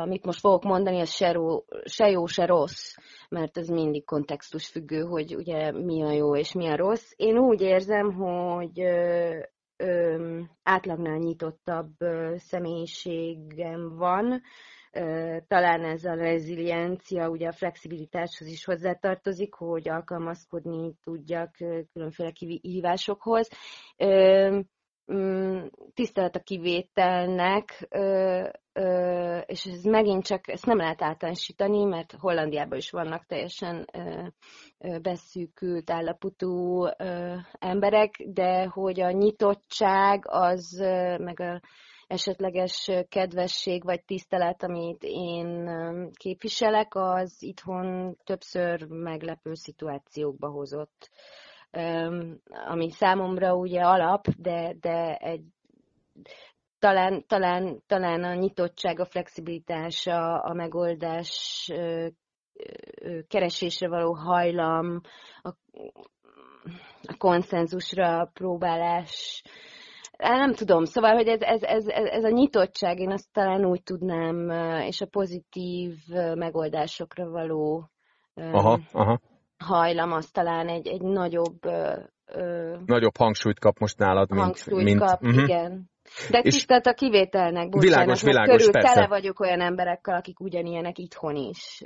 amit 0.00 0.24
most 0.24 0.40
fogok 0.40 0.62
mondani, 0.62 0.98
ez 0.98 1.10
se, 1.10 1.32
ró, 1.32 1.64
se 1.84 2.10
jó, 2.10 2.26
se 2.26 2.46
rossz, 2.46 2.94
mert 3.28 3.58
ez 3.58 3.68
mindig 3.68 4.04
kontextus 4.04 4.68
függő, 4.68 5.00
hogy 5.00 5.34
ugye 5.36 5.72
mi 5.72 6.02
a 6.02 6.10
jó 6.10 6.36
és 6.36 6.52
mi 6.52 6.68
a 6.68 6.76
rossz. 6.76 7.12
Én 7.16 7.38
úgy 7.38 7.60
érzem, 7.60 8.12
hogy 8.12 8.80
uh, 8.80 9.44
átlagnál 10.62 11.18
nyitottabb 11.18 11.94
személyiségem 12.36 13.96
van, 13.96 14.42
talán 15.48 15.84
ez 15.84 16.04
a 16.04 16.14
reziliencia, 16.14 17.28
ugye 17.28 17.48
a 17.48 17.52
flexibilitáshoz 17.52 18.48
is 18.48 18.64
hozzátartozik, 18.64 19.54
hogy 19.54 19.88
alkalmazkodni 19.88 20.94
tudjak 21.02 21.50
különféle 21.92 22.30
kihívásokhoz. 22.30 23.48
Mm, 25.12 25.66
tisztelet 25.94 26.36
a 26.36 26.40
kivételnek, 26.40 27.88
és 29.46 29.66
ez 29.66 29.82
megint 29.82 30.24
csak, 30.24 30.48
ezt 30.48 30.66
nem 30.66 30.76
lehet 30.76 31.02
általánosítani, 31.02 31.84
mert 31.84 32.12
Hollandiában 32.12 32.78
is 32.78 32.90
vannak 32.90 33.26
teljesen 33.26 33.86
beszűkült 35.02 35.90
állapotú 35.90 36.84
emberek, 37.58 38.22
de 38.26 38.66
hogy 38.66 39.00
a 39.00 39.10
nyitottság 39.10 40.22
az, 40.26 40.78
meg 41.18 41.40
a 41.40 41.60
esetleges 42.06 42.90
kedvesség 43.08 43.84
vagy 43.84 44.04
tisztelet, 44.04 44.62
amit 44.62 45.02
én 45.02 45.70
képviselek, 46.12 46.94
az 46.94 47.42
itthon 47.42 48.16
többször 48.24 48.86
meglepő 48.88 49.54
szituációkba 49.54 50.48
hozott. 50.48 51.10
Ami 52.68 52.90
számomra 52.90 53.54
ugye 53.54 53.80
alap, 53.80 54.28
de, 54.28 54.74
de 54.80 55.16
egy 55.16 55.44
talán, 56.78 57.24
talán, 57.26 57.82
talán 57.86 58.24
a 58.24 58.34
nyitottság, 58.34 59.00
a 59.00 59.04
flexibilitás, 59.04 60.06
a, 60.06 60.44
a 60.44 60.52
megoldás 60.52 61.70
keresésre 63.28 63.88
való 63.88 64.14
hajlam, 64.14 65.00
a, 65.42 65.48
a 67.02 67.16
konszenzusra 67.18 68.30
próbálás, 68.32 69.42
nem 70.18 70.54
tudom, 70.54 70.84
szóval, 70.84 71.14
hogy 71.14 71.26
ez, 71.26 71.40
ez, 71.40 71.62
ez, 71.62 71.86
ez 71.86 72.24
a 72.24 72.28
nyitottság, 72.28 72.98
én 72.98 73.10
azt 73.10 73.32
talán 73.32 73.64
úgy 73.64 73.82
tudnám, 73.82 74.50
és 74.80 75.00
a 75.00 75.06
pozitív 75.06 75.94
megoldásokra 76.34 77.30
való 77.30 77.90
aha, 78.34 78.78
aha. 78.92 79.20
hajlam, 79.58 80.12
az 80.12 80.30
talán 80.30 80.68
egy, 80.68 80.86
egy 80.86 81.02
nagyobb 81.02 81.58
nagyobb 82.84 83.16
hangsúlyt 83.16 83.58
kap 83.58 83.78
most 83.78 83.98
nálad, 83.98 84.30
mint... 84.30 84.42
Hangsúlyt 84.42 84.84
mint, 84.84 85.00
kap, 85.00 85.22
uh-huh. 85.22 85.42
igen. 85.42 85.90
De 86.30 86.38
és 86.38 86.54
tisztelt 86.54 86.86
a 86.86 86.94
kivételnek, 86.94 87.68
bocsánat, 87.68 87.82
világos, 87.82 88.22
világos, 88.22 88.56
körül 88.56 88.72
persze. 88.72 88.92
tele 88.92 89.06
vagyok 89.06 89.40
olyan 89.40 89.60
emberekkel, 89.60 90.16
akik 90.16 90.40
ugyanilyenek 90.40 90.98
itthon 90.98 91.36
is. 91.36 91.82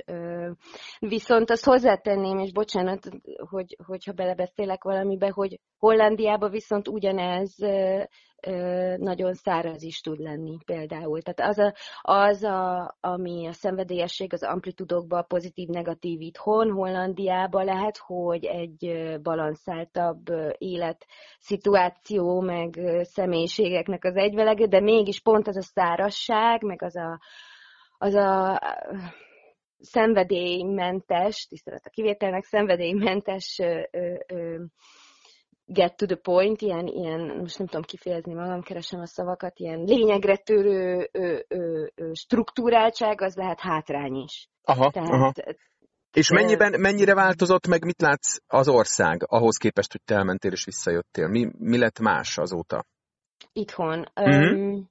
Viszont 0.99 1.49
azt 1.49 1.65
hozzátenném, 1.65 2.39
és 2.39 2.51
bocsánat, 2.51 3.09
hogy, 3.49 3.77
hogyha 3.85 4.11
belebeszélek 4.11 4.83
valamibe, 4.83 5.29
hogy 5.33 5.59
Hollandiában 5.77 6.51
viszont 6.51 6.87
ugyanez 6.87 7.55
nagyon 8.97 9.33
száraz 9.33 9.83
is 9.83 10.01
tud 10.01 10.19
lenni 10.19 10.57
például. 10.65 11.21
Tehát 11.21 11.51
az, 11.51 11.57
a, 11.57 11.73
az 12.01 12.43
a, 12.43 12.95
ami 12.99 13.47
a 13.47 13.51
szenvedélyesség 13.51 14.33
az 14.33 14.43
amplitudokban 14.43 15.25
pozitív-negatív 15.27 16.21
itthon, 16.21 16.71
Hollandiában 16.71 17.65
lehet, 17.65 17.97
hogy 17.97 18.45
egy 18.45 18.93
balanszáltabb 19.21 20.23
élet 20.57 21.05
szituáció, 21.39 22.41
meg 22.41 22.79
személyiségeknek 23.01 24.03
az 24.03 24.15
egyvelege, 24.15 24.67
de 24.67 24.79
mégis 24.79 25.21
pont 25.21 25.47
az 25.47 25.57
a 25.57 25.61
szárasság, 25.61 26.63
meg 26.63 26.81
az 26.81 26.95
a, 26.95 27.19
az 27.97 28.13
a 28.13 28.59
szenvedélymentes, 29.79 31.47
tisztelet 31.47 31.85
a 31.85 31.89
kivételnek, 31.89 32.43
szenvedélymentes 32.43 33.59
ö, 33.59 33.81
ö, 33.91 34.13
ö, 34.27 34.63
get 35.73 35.95
to 35.95 36.05
the 36.05 36.15
point, 36.15 36.61
ilyen, 36.61 36.87
ilyen, 36.87 37.19
most 37.39 37.57
nem 37.57 37.67
tudom 37.67 37.83
kifejezni 37.83 38.33
magam, 38.33 38.61
keresem 38.61 38.99
a 38.99 39.05
szavakat, 39.05 39.59
ilyen 39.59 39.83
lényegre 39.83 40.37
törő 40.37 41.09
ö, 41.11 41.39
ö, 41.47 41.85
ö, 41.95 42.11
struktúráltság, 42.13 43.21
az 43.21 43.35
lehet 43.35 43.59
hátrány 43.59 44.15
is. 44.15 44.49
Aha, 44.63 44.91
Tehát, 44.91 45.09
aha. 45.09 45.33
És 46.13 46.29
mennyiben, 46.29 46.79
mennyire 46.79 47.13
változott 47.13 47.67
meg, 47.67 47.85
mit 47.85 48.01
látsz 48.01 48.37
az 48.47 48.67
ország 48.67 49.23
ahhoz 49.25 49.57
képest, 49.57 49.91
hogy 49.91 50.01
te 50.05 50.15
elmentél 50.15 50.51
és 50.51 50.65
visszajöttél? 50.65 51.27
Mi, 51.27 51.51
mi 51.57 51.77
lett 51.77 51.99
más 51.99 52.37
azóta? 52.37 52.85
Itthon. 53.53 54.11
Um, 54.15 54.90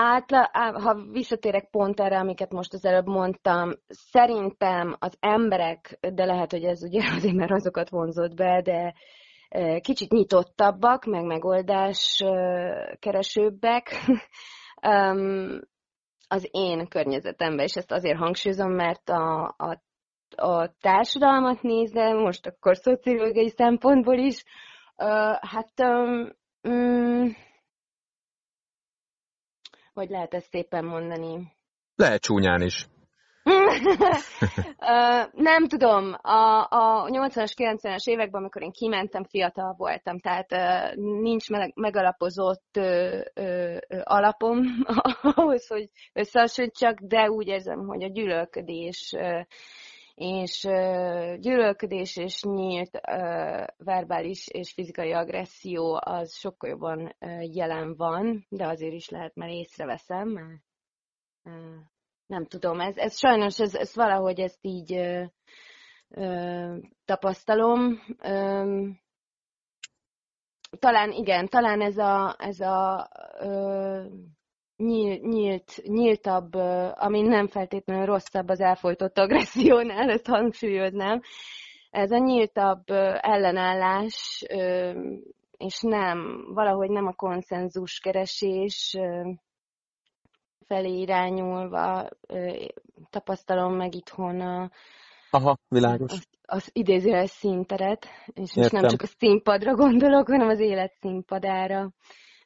átla, 0.00 0.50
ha 0.72 0.94
visszatérek 1.10 1.70
pont 1.70 2.00
erre, 2.00 2.18
amiket 2.18 2.52
most 2.52 2.72
az 2.72 2.84
előbb 2.84 3.06
mondtam, 3.06 3.72
szerintem 3.88 4.96
az 4.98 5.16
emberek, 5.20 5.98
de 6.00 6.24
lehet, 6.24 6.50
hogy 6.50 6.64
ez 6.64 6.82
ugye 6.82 7.00
azért, 7.16 7.34
mert 7.34 7.50
azokat 7.50 7.88
vonzott 7.88 8.34
be, 8.34 8.62
de 8.62 8.94
kicsit 9.80 10.10
nyitottabbak, 10.10 11.04
meg 11.04 11.24
megoldás 11.24 12.24
keresőbbek. 12.98 13.90
Az 16.30 16.48
én 16.50 16.88
környezetemben, 16.88 17.64
és 17.64 17.76
ezt 17.76 17.92
azért 17.92 18.18
hangsúlyozom, 18.18 18.72
mert 18.72 19.08
a, 19.08 19.54
a, 19.56 19.82
a 20.36 20.74
társadalmat 20.80 21.62
nézve, 21.62 22.12
most 22.12 22.46
akkor 22.46 22.76
szociológiai 22.76 23.48
szempontból 23.48 24.18
is, 24.18 24.44
hát 25.40 25.72
um, 26.62 27.36
hogy 29.98 30.10
lehet 30.10 30.34
ezt 30.34 30.48
szépen 30.50 30.84
mondani? 30.84 31.52
Lehet 31.94 32.20
csúnyán 32.20 32.62
is. 32.62 32.86
nem 35.32 35.66
tudom, 35.68 36.14
a, 36.22 36.66
a 36.70 37.08
80-as, 37.10 37.52
90-es 37.56 38.04
években, 38.04 38.40
amikor 38.40 38.62
én 38.62 38.70
kimentem, 38.70 39.24
fiatal 39.24 39.74
voltam, 39.76 40.18
tehát 40.18 40.48
nincs 40.96 41.46
megalapozott 41.74 42.80
alapom 44.02 44.58
ahhoz, 45.34 45.66
hogy 45.66 45.88
összehasonlítsak, 46.12 46.98
de 47.00 47.30
úgy 47.30 47.46
érzem, 47.46 47.86
hogy 47.86 48.02
a 48.02 48.08
gyűlölködés 48.08 49.14
és 50.18 50.60
gyűlölködés 51.40 52.16
és 52.16 52.42
nyílt 52.42 53.00
verbális 53.76 54.48
és 54.48 54.72
fizikai 54.72 55.12
agresszió 55.12 56.00
az 56.04 56.34
sokkal 56.34 56.70
jobban 56.70 57.16
jelen 57.40 57.96
van, 57.96 58.46
de 58.48 58.66
azért 58.66 58.94
is 58.94 59.08
lehet, 59.08 59.34
mert 59.34 59.52
észreveszem, 59.52 60.60
nem 62.28 62.46
tudom, 62.46 62.80
ez, 62.80 62.96
ez 62.96 63.18
sajnos, 63.18 63.60
ez, 63.60 63.74
ez 63.74 63.94
valahogy 63.94 64.40
ezt 64.40 64.58
így 64.60 64.92
ö, 64.92 65.24
ö, 66.08 66.76
tapasztalom. 67.04 68.00
Ö, 68.22 68.86
talán 70.78 71.12
igen, 71.12 71.48
talán 71.48 71.80
ez 71.80 71.96
a, 71.98 72.36
ez 72.38 72.60
a 72.60 73.08
ö, 73.38 74.04
nyílt, 74.78 75.22
nyílt, 75.22 75.82
nyíltabb, 75.82 76.54
ami 76.94 77.20
nem 77.20 77.46
feltétlenül 77.46 78.04
rosszabb 78.04 78.48
az 78.48 78.60
elfolytott 78.60 79.18
agressziónál, 79.18 80.10
ezt 80.10 80.26
hangsúlyoznám. 80.26 81.20
Ez 81.90 82.10
a 82.10 82.18
nyíltabb 82.18 82.84
ellenállás, 83.20 84.44
és 85.56 85.80
nem, 85.80 86.46
valahogy 86.54 86.90
nem 86.90 87.06
a 87.06 87.12
konszenzus 87.12 87.98
keresés 87.98 88.96
felé 90.66 91.00
irányulva 91.00 92.08
tapasztalom 93.10 93.74
meg 93.74 93.94
itthon 93.94 94.40
a, 94.40 94.70
Aha, 95.30 95.58
világos. 95.68 96.12
Az, 96.12 96.26
az 96.42 96.70
idézőes 96.72 97.30
színteret, 97.30 98.06
és 98.26 98.54
most 98.54 98.72
nem 98.72 98.88
csak 98.88 99.02
a 99.02 99.06
színpadra 99.06 99.74
gondolok, 99.74 100.28
hanem 100.28 100.48
az 100.48 100.60
élet 100.60 100.92
színpadára. 101.00 101.92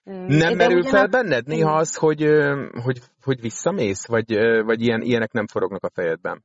Nem 0.04 0.56
merül 0.56 0.82
fel 0.82 1.06
benned 1.06 1.46
néha 1.46 1.76
az, 1.76 1.96
hogy, 1.96 2.22
hogy, 2.84 2.98
hogy 3.22 3.40
visszamész, 3.40 4.06
vagy, 4.06 4.34
vagy 4.64 4.80
ilyen, 4.80 5.00
ilyenek 5.00 5.32
nem 5.32 5.46
forognak 5.46 5.84
a 5.84 5.90
fejedben? 5.94 6.44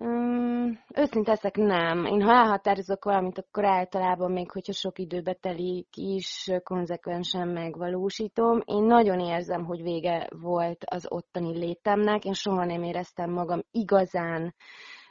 Um, 0.00 0.80
őszinte 0.94 1.30
leszek, 1.30 1.56
nem. 1.56 2.04
Én 2.04 2.22
ha 2.22 2.32
elhatározok 2.32 3.04
valamit, 3.04 3.38
akkor 3.38 3.64
általában 3.64 4.32
még, 4.32 4.50
hogyha 4.50 4.72
sok 4.72 4.98
időbe 4.98 5.32
telik 5.32 5.88
is, 5.96 6.50
konzekvensen 6.62 7.48
megvalósítom. 7.48 8.60
Én 8.64 8.82
nagyon 8.82 9.20
érzem, 9.20 9.64
hogy 9.64 9.82
vége 9.82 10.28
volt 10.30 10.84
az 10.84 11.06
ottani 11.08 11.58
létemnek. 11.58 12.24
Én 12.24 12.32
soha 12.32 12.64
nem 12.64 12.82
éreztem 12.82 13.30
magam 13.30 13.62
igazán 13.70 14.54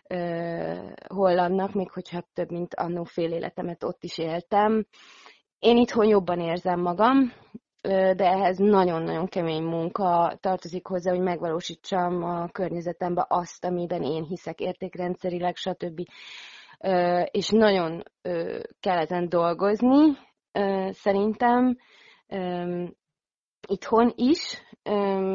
uh, 0.09 0.91
hollandnak, 1.07 1.73
még 1.73 1.91
hogyha 1.91 2.27
több, 2.33 2.51
mint 2.51 2.75
annó 2.75 3.03
fél 3.03 3.31
életemet 3.31 3.83
ott 3.83 4.03
is 4.03 4.17
éltem. 4.17 4.85
Én 5.59 5.77
itthon 5.77 6.07
jobban 6.07 6.39
érzem 6.39 6.79
magam, 6.79 7.33
de 7.81 8.25
ehhez 8.25 8.57
nagyon-nagyon 8.57 9.27
kemény 9.27 9.63
munka 9.63 10.37
tartozik 10.39 10.87
hozzá, 10.87 11.11
hogy 11.11 11.19
megvalósítsam 11.19 12.23
a 12.23 12.47
környezetembe 12.47 13.25
azt, 13.29 13.65
amiben 13.65 14.03
én 14.03 14.23
hiszek 14.23 14.59
értékrendszerileg, 14.59 15.55
stb. 15.55 16.01
És 17.31 17.49
nagyon 17.49 18.03
kell 18.79 18.97
ezen 18.97 19.29
dolgozni, 19.29 20.17
szerintem 20.89 21.77
itthon 23.67 24.13
is, 24.15 24.61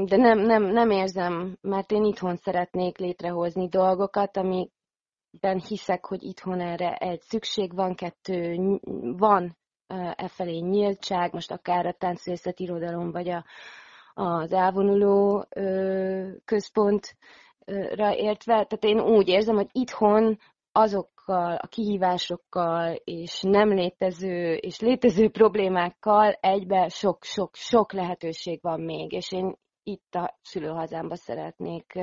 de 0.04 0.16
nem, 0.16 0.38
nem, 0.38 0.62
nem 0.62 0.90
érzem, 0.90 1.56
mert 1.60 1.92
én 1.92 2.04
itthon 2.04 2.36
szeretnék 2.36 2.98
létrehozni 2.98 3.68
dolgokat, 3.68 4.36
amikben 4.36 5.60
hiszek, 5.68 6.04
hogy 6.04 6.22
itthon 6.22 6.60
erre 6.60 6.94
egy 6.94 7.20
szükség 7.20 7.74
van, 7.74 7.94
kettő 7.94 8.56
van 9.16 9.60
e 10.16 10.28
felé 10.28 10.58
nyíltság, 10.58 11.32
most 11.32 11.50
akár 11.50 11.86
a 11.86 11.92
táncrészet 11.92 12.60
irodalom, 12.60 13.10
vagy 13.10 13.28
a, 13.28 13.44
az 14.14 14.52
elvonuló 14.52 15.46
központra 16.44 18.14
értve. 18.14 18.52
Tehát 18.52 18.84
én 18.84 19.00
úgy 19.00 19.28
érzem, 19.28 19.54
hogy 19.54 19.68
itthon 19.72 20.38
azokkal 20.72 21.54
a 21.54 21.66
kihívásokkal 21.66 22.94
és 23.04 23.40
nem 23.42 23.68
létező 23.68 24.54
és 24.54 24.80
létező 24.80 25.30
problémákkal 25.30 26.32
egybe 26.32 26.88
sok-sok-sok 26.88 27.92
lehetőség 27.92 28.58
van 28.62 28.80
még, 28.80 29.12
és 29.12 29.32
én 29.32 29.56
itt 29.82 30.14
a 30.14 30.38
szülőhazámba 30.42 31.16
szeretnék 31.16 31.98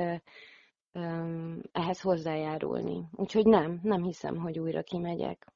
ehhez 1.72 2.00
hozzájárulni. 2.00 3.04
Úgyhogy 3.16 3.44
nem, 3.44 3.80
nem 3.82 4.02
hiszem, 4.02 4.36
hogy 4.36 4.58
újra 4.58 4.82
kimegyek. 4.82 5.46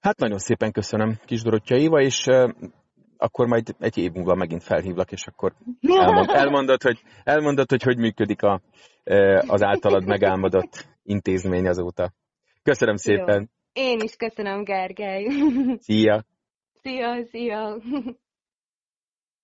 Hát 0.00 0.18
nagyon 0.18 0.38
szépen 0.38 0.72
köszönöm, 0.72 1.18
kis 1.24 1.42
Dorottya 1.42 1.76
Éva, 1.76 2.00
és 2.00 2.26
uh, 2.26 2.50
akkor 3.16 3.46
majd 3.46 3.74
egy 3.78 3.98
év 3.98 4.12
múlva 4.12 4.34
megint 4.34 4.62
felhívlak, 4.62 5.12
és 5.12 5.26
akkor 5.26 5.52
elmond, 5.80 6.28
elmondod, 6.30 6.82
hogy, 6.82 7.02
elmondod, 7.24 7.70
hogy 7.70 7.82
hogy 7.82 7.96
működik 7.98 8.42
a, 8.42 8.60
uh, 9.04 9.42
az 9.46 9.62
általad 9.62 10.06
megálmodott 10.06 10.88
intézmény 11.02 11.68
azóta. 11.68 12.12
Köszönöm 12.62 12.96
szépen. 12.96 13.50
Jó. 13.74 13.82
Én 13.82 14.00
is 14.00 14.16
köszönöm, 14.16 14.64
Gergely. 14.64 15.26
Szia. 15.78 16.24
Szia, 16.82 17.24
szia. 17.30 17.76